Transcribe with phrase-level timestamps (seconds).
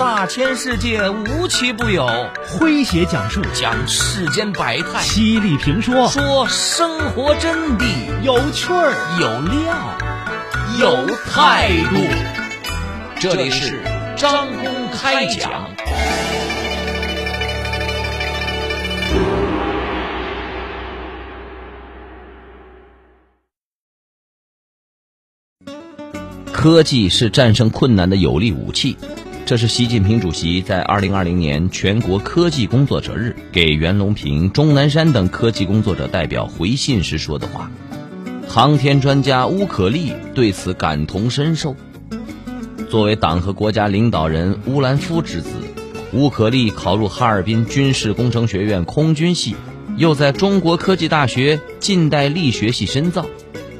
[0.00, 2.06] 大千世界无奇不有，
[2.46, 3.42] 诙谐讲述。
[3.52, 6.08] 讲世间百态，犀利评说。
[6.08, 7.84] 说生活真谛，
[8.22, 8.94] 有趣儿。
[9.20, 9.76] 有料。
[10.78, 11.96] 有态度。
[13.20, 13.82] 这里是
[14.16, 15.68] 张公开讲。
[26.50, 28.96] 科技是战胜困难的有力武器，
[29.50, 37.68] 这是习近平主席在二零二零年全国科技工作者日给袁隆平、钟南山等科技工作者代表回信时说的话。
[38.46, 41.74] 航天专家乌可利对此感同身受。
[42.88, 45.50] 作为党和国家领导人乌兰夫之子，
[46.12, 49.56] 乌可利考入哈尔滨军事工程学院空军系，
[49.96, 53.26] 又在中国科技大学近代力学系深造。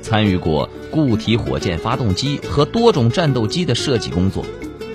[0.02, 4.44] 参与过固体火箭发动机和多种战斗机的设计工作，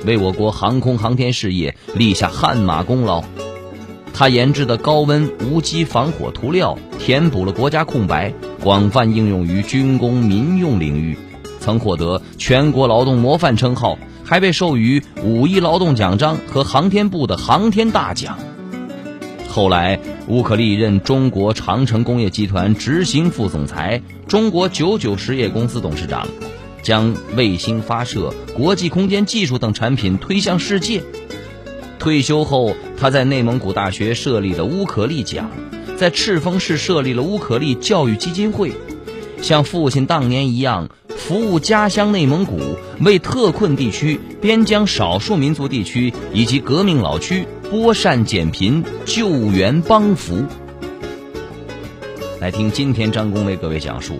[0.05, 3.23] 为我国航空航天事业立下汗马功劳。
[4.13, 11.17] 他研制的高温无机防火涂料填补了国家空白，广泛应用于军工民用领域，
[11.59, 18.37] 曾获得全国劳动模范称号，还被授予五一劳动奖章和航天部的航天大奖。
[19.49, 26.27] 后来，乌克利任中国长城工业集团执行副总裁、中国九九实业公司董事长，
[26.85, 31.01] 将卫星发射、国际空间技术等产品推向世界。
[31.97, 35.49] 退休后，他在内蒙古大学设立了乌克利奖，
[35.97, 38.71] 在赤峰市设立了乌克利教育基金会，
[39.41, 42.59] 像父亲当年一样，服务家乡内蒙古，
[43.01, 47.47] 为特困地区、边疆少数民族地区以及革命老区。
[47.71, 50.45] 拨善减贫，救援帮扶。
[52.39, 54.19] 来听今天张工为各位讲述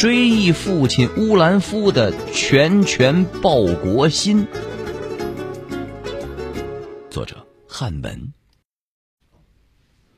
[0.00, 4.48] 追忆父亲乌兰夫的拳拳报国心。
[7.10, 8.32] 作者汉文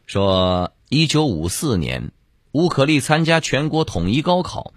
[0.07, 2.13] 说：一九五四年，
[2.53, 4.73] 乌可利参加全国统一高考，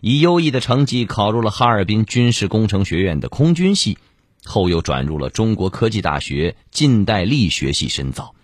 [0.00, 3.98] 以优异的成绩考入了哈尔滨军事工程学院的空军系。
[4.44, 8.36] 后又转入了中国科技大学近代力学系深造。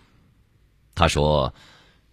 [0.96, 1.54] 他说：“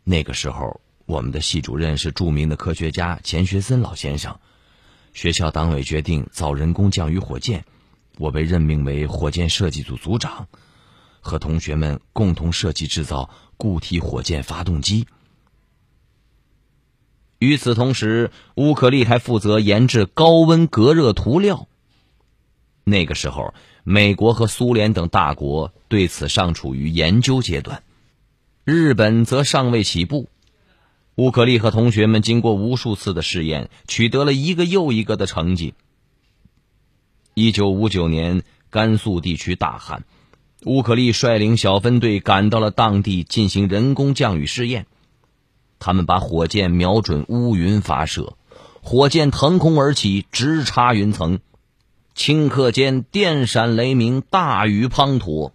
[0.06, 4.40] 那个时候，我们的系主任是著名的科学家钱学森老先生。
[5.14, 7.66] 学校党委决定造人工降雨火箭，
[8.20, 10.48] 我被任命为火箭设计组组长，
[11.22, 15.08] 和同学们共同设计制造固体火箭发动机。
[17.40, 21.68] 与此同时，乌克利还负责研制高温隔热涂料。
[22.84, 23.56] 那个时候。”
[23.90, 27.84] 美国和苏联等大国对此尚处于研究阶段，
[28.66, 30.28] 日本则尚未起步。
[31.18, 35.74] 乌克丽和同学们经过无数次的试验，取得了一个又一个的成绩。
[37.34, 40.06] 一九五九年，甘肃地区大旱，
[40.64, 44.86] 乌克丽率领小分队赶到了当地进行人工降雨试验。
[45.80, 48.38] 他们把火箭瞄准乌云发射，
[48.84, 51.40] 火箭腾空而起，直插云层。
[52.16, 55.52] 顷刻间，电闪雷鸣，大雨滂沱。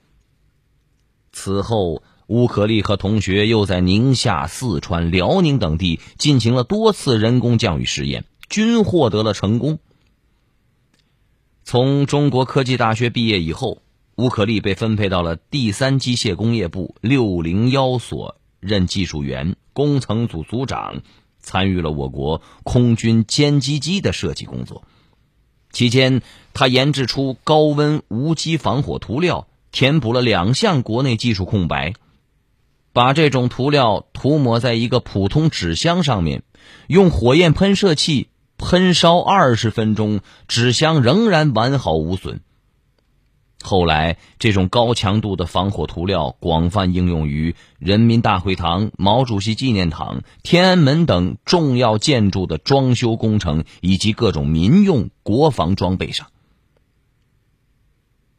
[1.30, 9.78] 此后，乌克丽和同学又在宁夏、四川、辽宁等地进行了多次人工降雨试验，均获得了成功。
[11.64, 13.82] 从中国科技大学毕业以后，
[14.16, 21.02] 乌克利被分配到了第三机械工业部六零幺所任技术员、工程组组长，
[21.38, 24.84] 参与了我国空军歼击机的设计工作。
[25.70, 26.22] 期间，
[26.52, 31.94] 他研制出高温无机防火涂料，填补了两项国内技术空白。
[32.92, 36.42] 把这种涂料涂抹在一个普通纸箱上面，
[36.86, 42.40] 用火焰喷射器喷烧二十分钟，纸箱仍然完好无损。
[43.64, 56.26] 后来，这种高强度的防火涂料广泛应用于人民大会堂、毛主席纪念堂、天安门等重要建筑的装修工程以及各种民用国防装备上。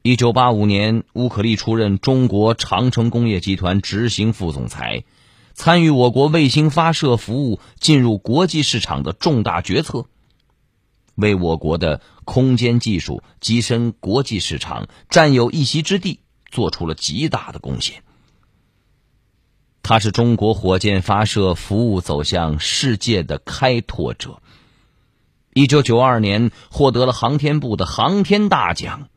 [0.06, 5.06] 一九八五年，乌克利出任中国长城工业集团执行副总裁，
[5.54, 10.08] 参与我国卫星发射服务进入国际市场的重大决策。
[11.16, 16.20] 为我国的空间技术跻身国际市场、占有一席之地
[16.52, 18.04] 做出了极大的贡献。
[19.84, 24.42] 他是中国火箭发射服务走向世界的开拓者。
[25.54, 29.08] 一九九二年获得了航天部的航天大奖。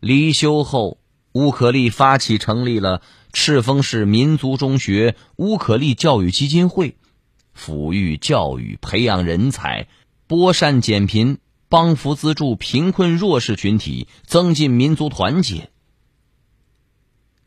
[0.00, 0.98] 离休后，
[1.32, 3.02] 乌可利发起成立了
[3.32, 6.96] 赤峰市民族中学乌可利教育基金会。
[7.56, 9.88] 抚育教育、培养人才、
[10.26, 11.38] 拨善减贫，
[11.68, 15.68] 帮扶资助贫困弱势群体，增进民族团结。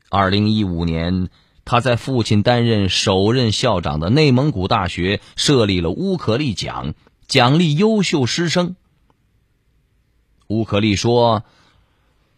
[0.09, 1.29] 二零一五年，
[1.65, 6.94] 他在父亲担任首任校长的内蒙古大学设立了乌可力奖，
[7.27, 8.75] 奖励优秀师生。
[10.47, 11.44] 乌可力说：“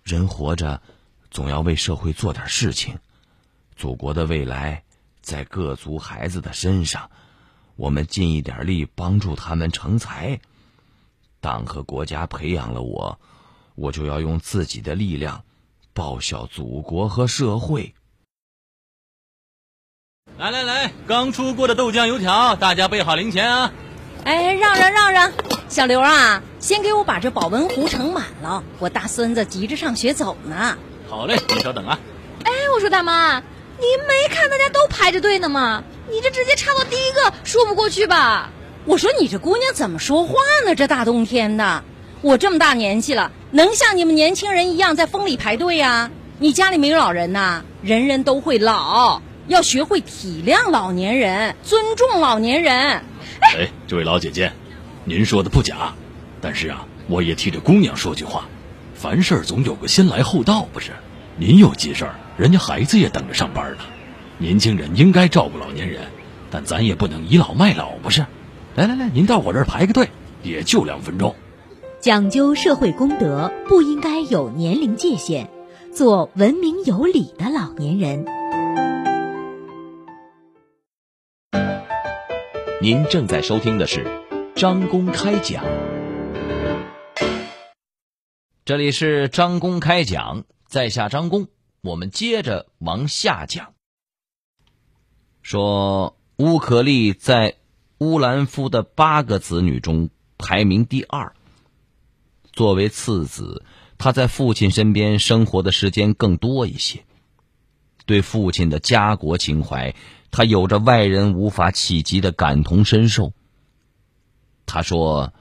[0.05, 0.83] 人活着，
[1.31, 2.99] 总要为社会做点事情。
[3.75, 4.83] 祖国的未来
[5.19, 7.09] 在各族孩子的身上，
[7.75, 10.39] 我们尽一点力帮助他们成才。
[11.41, 13.19] 党和国家培养了我，
[13.73, 15.43] 我就要用自己的力量
[15.91, 17.95] 报效祖国和社会。”
[20.37, 23.73] 来来来，刚出锅的豆浆油条，大家备好零钱啊！
[24.25, 25.31] 哎，让让让让，
[25.69, 30.75] 小刘啊，先给我把这保温壶盛满了，我大孙子急着上学走呢。
[31.07, 31.99] 好嘞，你稍等啊。
[32.43, 35.83] 哎，我说大妈，您没看大家都排着队呢吗？
[36.09, 38.49] 你这直接插到第一个，说不过去吧？
[38.85, 40.33] 我说你这姑娘怎么说话
[40.65, 40.73] 呢？
[40.73, 41.83] 这大冬天的，
[42.21, 46.09] 我这么大年纪了，能像你们年轻人一样在风里排队呀？
[46.39, 47.61] 你家里没有老人呐？
[47.83, 53.03] 人人都会老，要学会体谅老年人，尊重老年人。
[53.41, 54.51] 哎，这位老姐姐，
[55.03, 55.93] 您说的不假，
[56.41, 58.45] 但是啊，我也替这姑娘说句话，
[58.93, 60.91] 凡事总有个先来后到，不是？
[61.37, 63.79] 您有急事儿，人家孩子也等着上班呢。
[64.37, 66.01] 年轻人应该照顾老年人，
[66.49, 68.25] 但咱也不能倚老卖老，不是？
[68.75, 70.09] 来来来，您到我这儿排个队，
[70.43, 71.35] 也就两分钟。
[72.01, 75.49] 讲究社会公德，不应该有年龄界限，
[75.93, 78.25] 做文明有礼的老年人。
[82.85, 84.05] 您正在收听的是
[84.55, 85.65] 张公开讲，
[88.63, 91.47] 这里是张公开讲，在下张公，
[91.81, 93.73] 我们接着往下讲。
[95.41, 97.55] 说乌可力在
[97.97, 101.33] 乌兰夫的八个子女中排名第二，
[102.53, 103.65] 作为次子，
[103.97, 107.03] 他在父亲身边生活的时间更多一些，
[108.05, 109.95] 对父亲的家国情怀。
[110.37, 113.31] 他有着外人无法企及的感同身受。
[114.65, 115.33] 他说：“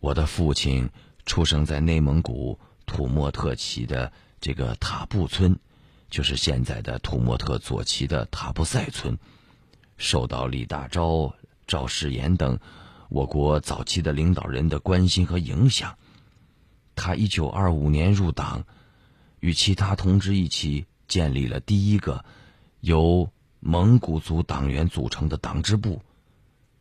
[0.00, 0.90] 我的父亲
[1.24, 5.58] 出生在内蒙古土默特旗的这个塔布村，
[6.10, 9.16] 就是现在的土默特左旗的塔布赛村，
[9.96, 11.32] 受到李大钊、
[11.66, 12.58] 赵世炎等
[13.08, 15.96] 我国早期的领导人的关心和影响。
[16.94, 18.62] 他一九二五年入党，
[19.40, 22.22] 与其他同志一起建立了第一个
[22.80, 23.26] 由。”
[23.68, 26.00] 蒙古族党员组成的党支部，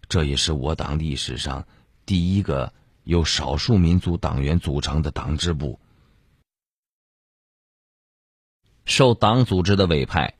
[0.07, 1.65] 这也是我党历史上
[2.05, 2.73] 第一个
[3.03, 5.79] 由少数民族党员组成的党支部。
[8.85, 10.35] 受党组织的委派，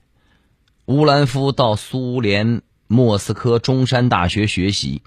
[0.86, 5.02] 乌兰夫到苏联莫斯科中山大学学习。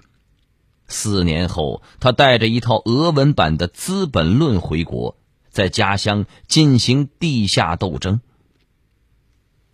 [0.89, 5.15] 四年后，他带着一套俄文版的《资本论》回国，
[5.49, 8.19] 在家乡进行地下斗争。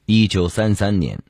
[0.06, 1.24] 一九三三年。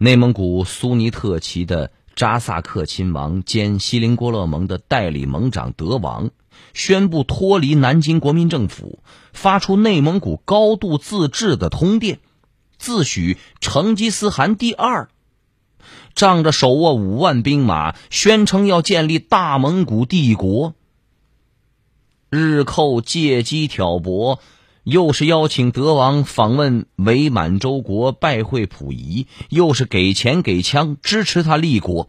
[0.00, 6.30] 内蒙古苏尼特旗的扎萨克亲王兼锡林郭勒盟的代理盟长德王
[6.72, 9.02] 宣布脱离南京国民政府，
[9.32, 12.20] 发出内蒙古高度自治的通电，
[12.78, 15.08] 自诩成吉思汗第二，
[16.14, 20.74] 仗着手握五万兵马，宣称要建立大蒙古帝国。
[22.30, 24.38] 日寇借机挑拨。
[24.88, 32.08] 又是邀请德王访问伪满洲国拜会溥仪，又是给钱给枪支持他立国。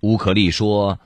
[0.00, 1.00] 乌可立说：“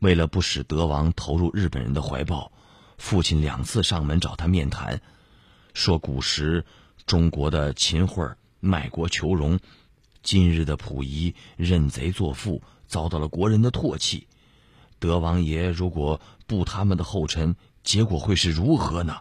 [0.00, 2.50] 为了不使德王投入日本人的怀抱，
[2.96, 5.00] 父亲两次上门找他面谈，
[5.72, 6.64] 说古时
[7.06, 9.60] 中国的秦桧卖国求荣，
[10.24, 14.26] 今日的溥仪认贼作父，遭到了国人的唾弃。
[14.98, 17.54] 德王爷如果步他们的后尘，
[17.84, 19.18] 结果会是如何呢？”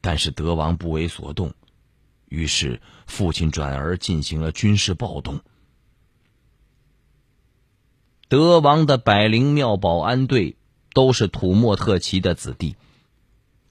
[0.00, 1.52] 但是德王不为所动，
[2.28, 5.40] 于是父亲转而进行了军事暴动。
[8.28, 10.56] 德王的百灵庙保安队
[10.92, 12.76] 都是土默特旗的子弟，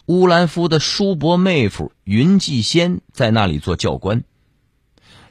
[0.07, 4.24] 乌兰夫的叔伯妹夫云继先在那里做教官，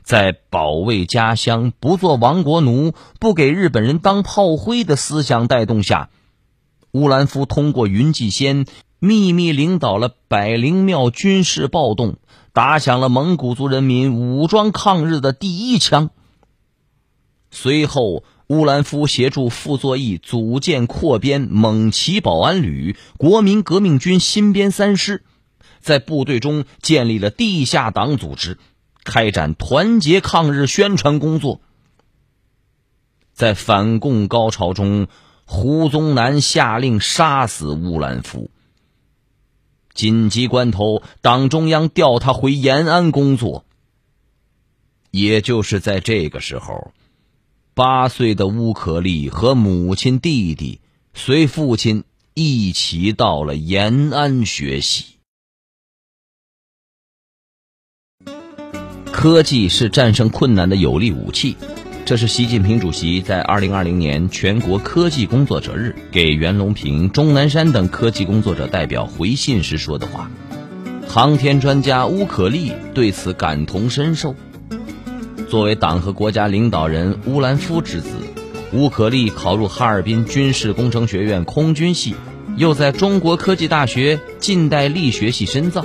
[0.02, 6.08] 在保卫家乡、不做亡国奴、不给日本人当炮灰的思想带动下，
[6.92, 8.64] 乌兰夫通过云继先。
[8.98, 12.16] 秘密领导了百灵庙军事暴动，
[12.52, 16.10] 打响了蒙古族人民武装抗日的第一枪。
[17.50, 25.24] 随后，乌兰夫协助傅作义组建扩编蒙旗保安旅、国民革命军新编三师，
[25.80, 28.58] 在部队中建立了地下党组织，
[29.04, 31.60] 开展团结抗日宣传工作。
[33.34, 35.08] 在反共高潮中，
[35.44, 38.50] 胡宗南下令杀死乌兰夫。
[39.96, 43.64] 紧急关头，党中央调他回延安工作。
[45.10, 46.92] 也就是在这个时候，
[47.74, 50.80] 八岁的乌可丽和母亲、弟弟
[51.14, 55.16] 随父亲一起到了延安学习。
[59.10, 61.56] 科技是战胜困难的有力武器，
[62.06, 70.30] 这是习近平主席在二零二零年全国科技工作者日给袁隆平、钟南山等科技工作者代表回信时说的话。
[71.08, 74.36] 航天专家乌可丽对此感同身受。
[75.48, 78.10] 作为党和国家领导人乌兰夫之子，
[78.72, 82.14] 乌可丽考入哈尔滨军事工程学院空军系，
[82.56, 85.84] 又在中国科技大学近代力学系深造。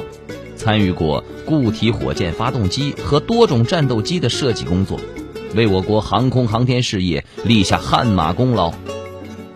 [0.56, 5.00] 参与过固体火箭发动机和多种战斗机的设计工作，
[5.56, 8.74] 为我国航空航天事业立下汗马功劳。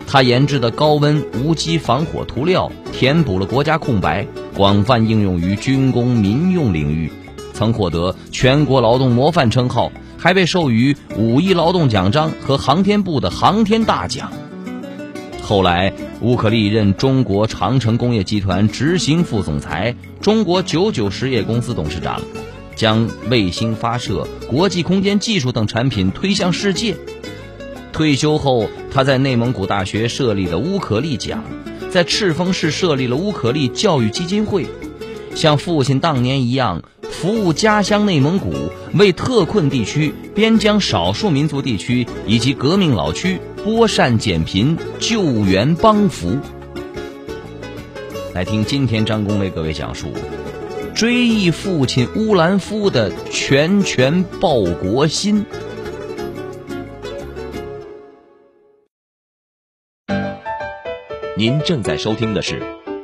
[0.08, 7.12] 他研制的高温无机防火涂料填补了国家空白，广泛应用于军工民用领域，
[7.54, 14.32] 曾获得全国劳动模范称号，还被授予五一劳动奖章和航天部的航天大奖。
[15.42, 22.22] 后来，乌克丽任中国长城工业集团执行副总裁、中国九九实业公司董事长，
[22.76, 26.96] 将卫星发射、国际空间技术等产品推向世界。
[27.92, 31.44] 退休后，他在内蒙古大学设立了乌克丽奖，
[31.90, 34.68] 在赤峰市设立了乌克丽教育基金会，
[35.34, 38.54] 像父亲当年一样，服务家乡内蒙古，
[38.94, 43.40] 为特困地区、边疆少数民族地区以及革命老区。
[43.64, 46.38] 拨善减贫，救援帮扶。
[48.36, 50.10] 来听今天张工为各位讲述
[50.96, 55.46] 追忆父亲乌兰夫的拳拳报国心。
[61.38, 62.62] 您正在收听的是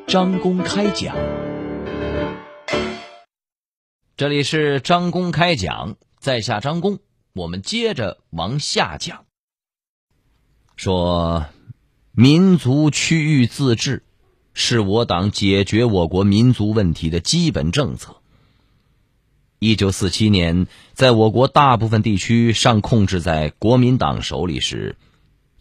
[0.08, 1.18] 张公开讲，
[4.16, 7.00] 这里是张公开讲，在下张公，
[7.34, 9.26] 我们接着往下讲。
[10.78, 11.46] 说，
[12.14, 14.04] 民族区域自治
[14.54, 18.18] 是我党解决我国民族问题的基本政策。
[19.60, 24.96] 一九四七年，在我国大部分地区尚控制在国民党手里时，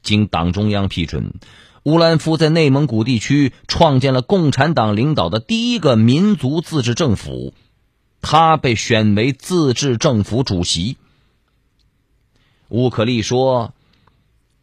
[0.03, 1.35] 经党中央批准，
[1.83, 7.55] 乌兰夫在内蒙古地区创建了共产党领导的第一个民族自治政府，
[8.23, 10.97] 他被选为自治政府主席。
[12.69, 13.75] 乌可丽说。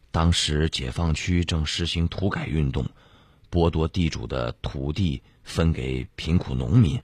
[0.09, 2.87] 当时解放区正实行土改运动，
[3.51, 7.01] 剥夺地主的土地分给贫苦农民。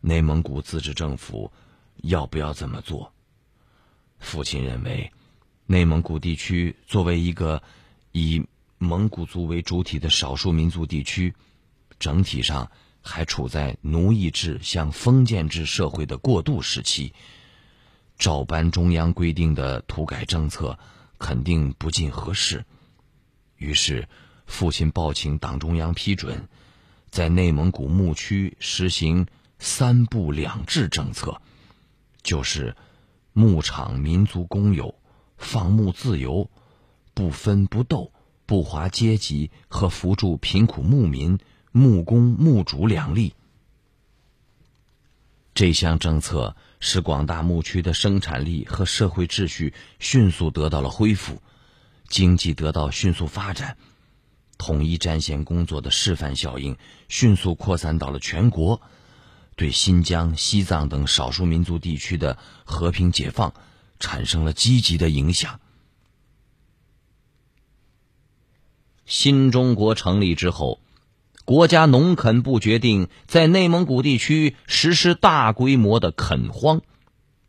[0.00, 1.52] 内蒙古自治政府
[1.96, 3.12] 要不要这么做？
[4.18, 5.12] 父亲认为，
[5.66, 7.62] 内蒙古地区作为一个
[8.12, 8.44] 以
[8.78, 11.34] 蒙古族为主体的少数民族地区，
[11.98, 12.70] 整体上
[13.02, 17.12] 还处在奴役制向封建制社会的过渡时期，
[18.18, 20.78] 照搬中央规定的土改政策。
[21.22, 22.64] 肯定不尽合适，
[23.58, 24.08] 于是
[24.50, 26.46] 父亲报请党中央批准，
[27.10, 29.26] 在内蒙古牧区实行
[29.58, 31.40] “三不两制”政策，
[32.22, 32.76] 就是
[33.32, 34.94] 牧场民族公有、
[35.38, 36.50] 放牧自由、
[37.14, 38.12] 不分不斗、
[38.44, 41.38] 不划阶级和扶助贫苦牧民、
[41.72, 43.32] 牧工牧主两利。
[45.54, 46.54] 这项政策。
[46.82, 51.42] 使广大牧区的生产力和社会秩序迅速得到了恢复，
[52.08, 53.76] 经济得到迅速发展，
[54.60, 56.76] 统一战线工作的示范效应
[57.08, 58.82] 迅速扩散到了全国，
[59.56, 63.54] 对新疆、西藏等少数民族地区的和平解放
[63.98, 65.60] 产生了积极的影响。
[69.06, 70.78] 新中国成立之后。
[71.46, 76.80] 国家农垦部决定在内蒙古地区实施大规模的垦荒，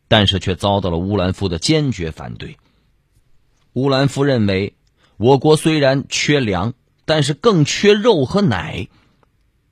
[0.07, 2.57] 但是却遭到了乌兰夫的坚决反对。
[3.73, 4.75] 乌兰夫认为，
[5.17, 6.73] 我国虽然缺粮，
[7.05, 8.87] 但是更缺肉和奶。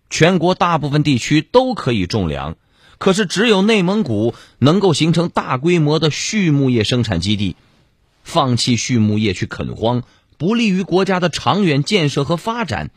[0.09, 2.57] 全国大部分地区都可以种粮，
[2.97, 7.55] 可是只有内蒙古能够形成大规模的畜牧业生产基地。
[8.23, 10.03] 放弃畜牧业去垦荒，
[10.37, 12.91] 不利于国家的长远建设和发展。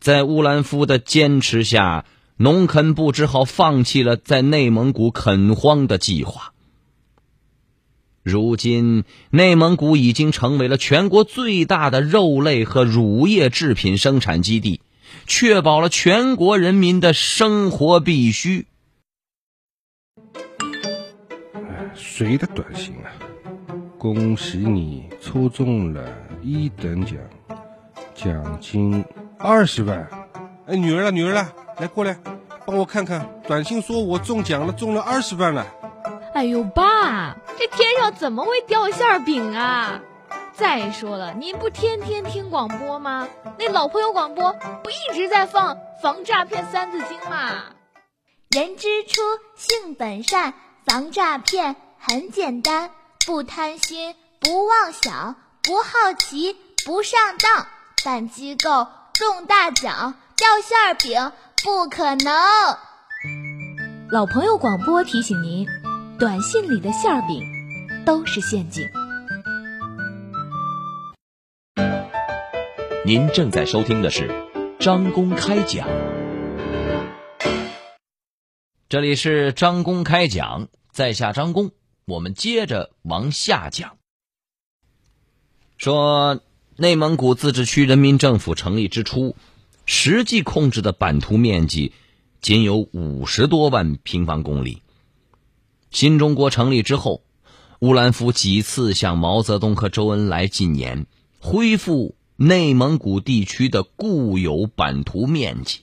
[0.00, 2.06] 在乌兰夫的坚持下，
[2.36, 6.53] 农垦部只好放弃了在内蒙古垦荒的计划。
[8.24, 14.80] 如今，内蒙古已经成为了全国最大的肉类和乳业制品生产基地，
[15.26, 18.66] 确保了全国人民的生活必须。
[21.94, 23.12] 谁的短信啊？
[23.98, 26.02] 恭喜你抽中了
[26.42, 27.18] 一等奖，
[28.14, 29.04] 奖金
[29.38, 30.08] 二十万。
[30.66, 32.16] 哎，女儿啊，女儿啊，来过来，
[32.64, 35.66] 帮我看看，短信说我中奖了，中了二十万了。
[36.32, 40.00] 哎呦，爸，这天上怎么会掉馅饼啊？
[40.54, 43.28] 再说了，您不天天听广播吗？
[43.58, 47.64] 那老朋友广播不一直在放防诈骗三字经吗？
[48.50, 49.20] 人之初，
[49.56, 50.54] 性本善，
[50.86, 52.90] 防诈骗很简单，
[53.26, 57.66] 不贪心，不妄想，不好奇，不上当，
[58.04, 61.32] 办机构中大奖，掉馅饼
[61.64, 62.32] 不可能。
[64.10, 65.66] 老朋友广播提醒您，
[66.16, 67.42] 短信里的馅饼
[68.06, 68.88] 都是陷阱。
[73.04, 74.30] 您正在收听的是
[74.78, 75.88] 张公开讲，
[78.88, 81.72] 这里是张公开讲，在下张公，
[82.04, 83.96] 我们接着往下讲。
[85.78, 86.40] 说
[86.76, 89.34] 内蒙古自治区人民政府成立之初，
[89.84, 91.92] 实际控制的版图面积
[92.40, 94.80] 仅有五十多万平方公里。
[95.94, 97.22] 新中国成立之后，
[97.78, 101.06] 乌兰夫几次向毛泽东和周恩来进言，
[101.40, 102.16] 恢复。
[102.36, 105.82] 内蒙古地区的固有版图面积，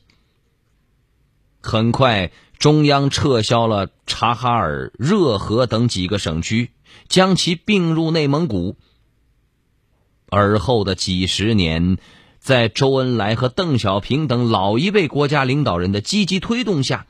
[1.62, 6.72] 很快中央撤销了察哈尔、热河等几个省区，
[7.08, 8.76] 将其并入内蒙古。
[10.28, 11.98] 而后的几十年，
[12.38, 17.08] 在周恩来和邓小平等老一辈国家领导人的积极推动下，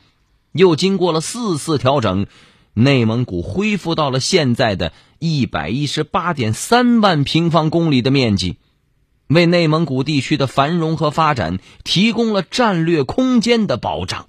[0.51, 2.27] 又经过了四次调整，
[2.73, 8.57] 内蒙古恢复到了现在的一百一十八点三万平方公里的面积。
[9.27, 14.27] 为内蒙古地区的繁荣和发展提供了战略空间的保障。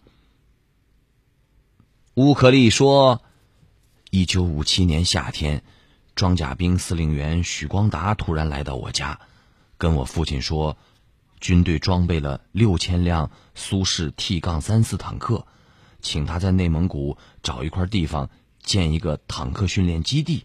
[2.15, 3.21] 乌克丽说
[4.11, 5.65] ：“一九五七年夏天，
[6.15, 9.19] 装甲兵司令员许光达突然来到我家，
[9.77, 10.77] 跟我父亲说，
[11.41, 15.47] 军队装备了六千辆苏式 T 杠三四坦克，
[16.03, 18.29] 请他在内蒙古找一块地方
[18.63, 20.45] 建一个坦克训练基地。”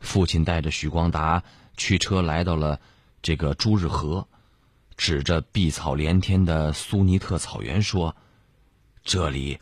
[0.00, 1.44] 父亲带着许光达
[1.76, 2.80] 驱车来到了。
[3.20, 4.28] 这个朱日和
[4.96, 8.14] 指着碧草连天的苏尼特草原说
[9.02, 9.58] ：“这里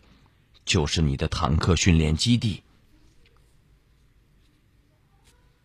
[0.66, 2.62] 就是你的坦克训练基地。”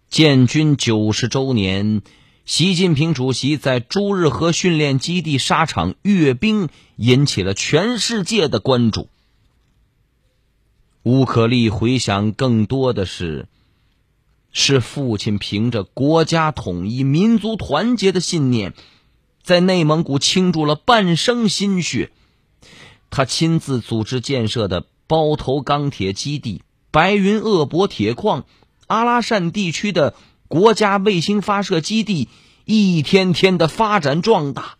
[0.07, 2.01] 建军九十周年，
[2.45, 9.09] 习近平主席在朱日和训练基地沙场阅兵，引起了全世界的关注。
[11.03, 13.47] 乌克丽回想，更多的是。
[14.53, 18.73] 是父亲凭着国家统一、民族团结的信念，
[19.41, 22.11] 在内蒙古倾注了半生心血。
[23.09, 28.45] 他亲自组织建设的包头钢铁基地、白云鄂博铁矿、
[28.87, 30.15] 阿拉善地区的
[30.49, 32.27] 国家卫星发射基地，
[32.65, 34.75] 一天天的发展壮大。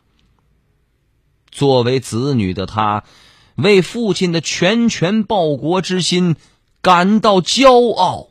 [1.50, 3.06] 作为子女的他，
[3.62, 6.36] 为父亲的全权报国之心
[6.82, 8.30] 感到骄傲。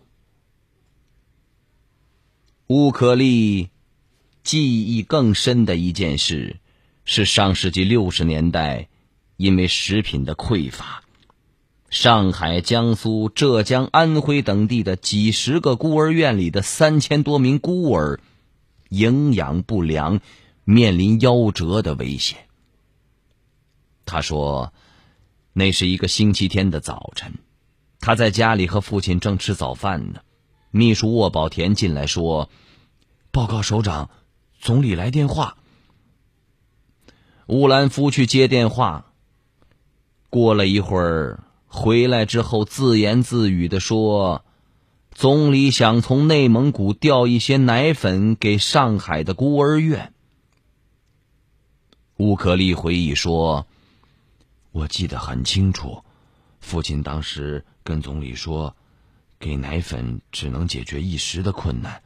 [2.68, 3.70] 乌克丽
[4.42, 6.56] 记忆更深的一件事，
[7.04, 8.88] 是上世纪六十年代，
[9.36, 11.02] 因为食品的匮乏，
[11.88, 18.20] 上海、江苏、浙江、安徽等地的几十个孤儿院里的三千多名孤儿，
[18.88, 20.20] 营养不良，
[20.64, 22.38] 面临夭折的危险。
[24.06, 24.72] 他说，
[25.52, 27.34] 那是一个星期天的早晨，
[27.98, 30.20] 他在家里和父亲正吃早饭呢。
[30.70, 32.48] 秘书沃宝田进来说
[33.32, 34.10] ：“报告首长，
[34.60, 35.56] 总理来电话。”
[37.48, 39.06] 乌兰夫去接电话。
[40.28, 44.44] 过了一会儿，回来之后自言自语的说
[45.10, 50.14] ：“总理想从内蒙古调一些奶粉给上海的孤儿院。”
[52.18, 53.66] 乌克丽回忆说
[54.72, 56.04] ：“我记得很清楚，
[56.61, 58.74] 父亲当时跟总理说。”
[59.40, 62.02] 给奶粉只能解决一时的困难，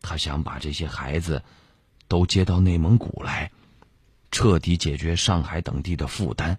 [0.00, 1.44] 他想把这些孩子
[2.08, 3.52] 都接到内蒙古来，
[4.30, 6.58] 彻底解决上海等地的负担。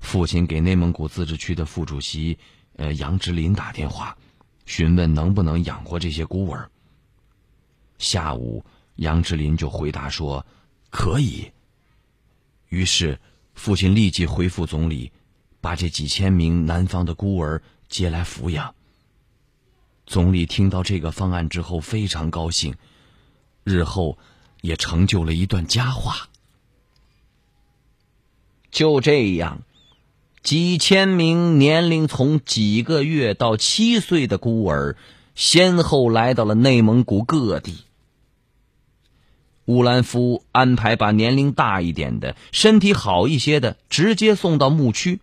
[0.00, 2.38] 父亲给内蒙古自治区的副主席
[2.76, 4.16] 呃杨直林打电话，
[4.64, 6.70] 询问能不能养活这些孤儿。
[7.98, 8.64] 下午，
[8.96, 10.46] 杨直林就回答说
[10.88, 11.52] 可以。
[12.70, 13.20] 于是，
[13.54, 15.12] 父亲立即回复总理，
[15.60, 17.62] 把这几千名南方的孤儿。
[17.86, 18.74] 接来抚养。
[20.04, 22.74] 总理听到这个方案之后非常高兴，
[23.62, 24.18] 日后
[24.62, 26.28] 也成就了一段佳话。
[28.72, 29.62] 就这样，
[30.42, 34.96] 几千名年龄从几个月到七岁的孤儿，
[35.36, 37.84] 先后来到了内蒙古各地，
[39.66, 45.20] 乌兰夫安排把年龄大一点的、身体好一些的直接送到牧区，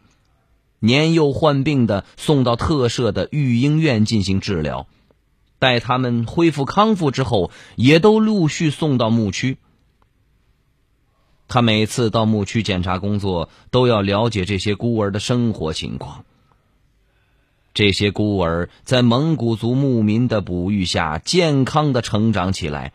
[0.79, 4.87] 年幼患病的送到特设的育婴院进行治疗。
[5.59, 9.57] 待他们恢复康复之后，也都陆续送到牧区。
[11.47, 16.23] 他每次到牧区检查工作，都要了解这些孤儿的生活情况。
[17.73, 22.93] 这些孤儿在蒙古族牧民的哺育下，健康的成长起来。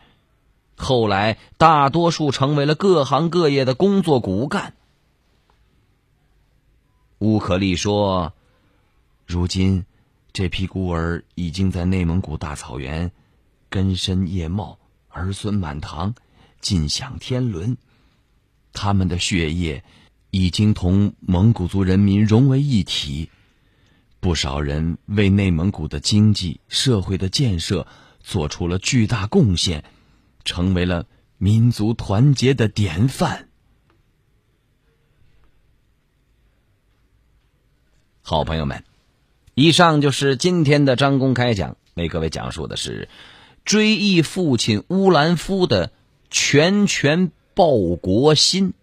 [0.79, 4.75] 后来，大多数成为了各行各业的工作骨干。
[7.17, 8.31] 乌可利说
[9.25, 9.85] ：“如今，
[10.31, 13.11] 这批孤儿已经在内蒙古大草原
[13.69, 14.77] 根深叶茂、
[15.09, 16.13] 儿孙满堂，
[16.61, 17.75] 尽享天伦。
[18.71, 19.83] 他们的血液
[20.29, 23.31] 已经同蒙古族人民融为一体。
[24.19, 27.87] 不少人为内蒙古的经济社会的建设
[28.19, 29.83] 做出了巨大贡献。”
[30.47, 31.05] 成为了
[31.37, 33.49] 民族团结的典范。
[38.21, 38.83] 好朋友们，
[39.53, 43.09] 以上就是今天的张公开讲，为各位讲述的是
[43.65, 45.91] 追忆父亲乌兰夫的
[46.29, 47.67] 拳拳报
[48.01, 48.73] 国心。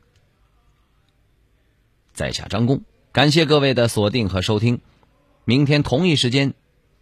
[2.13, 4.81] 在下张公，感谢各位的锁定和收听。
[5.45, 6.55] 明天同一时间，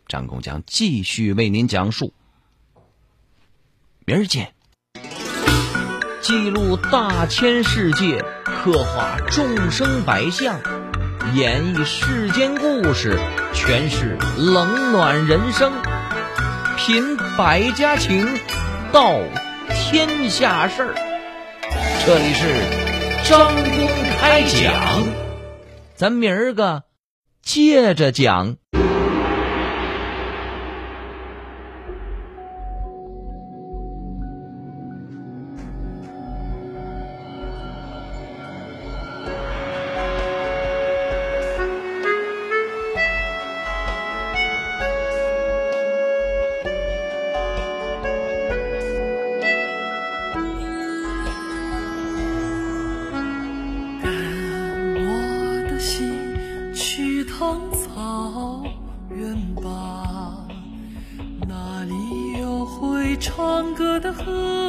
[0.07, 2.13] 张公将继续为您讲述。
[4.13, 4.53] 明儿见！
[6.21, 10.61] 记录大千世界，刻画众生百相，
[11.33, 13.19] 演绎世间故事，
[13.55, 15.73] 诠释冷暖人生，
[16.77, 18.29] 品百家情，
[18.93, 19.19] 道
[19.71, 20.95] 天下事儿。
[22.05, 23.89] 这里是张公
[24.21, 25.07] 开讲，
[25.95, 26.83] 咱明儿个
[27.43, 28.57] 接着讲。
[63.23, 64.62] 唱歌的河